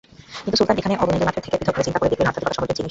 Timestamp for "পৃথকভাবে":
1.59-1.85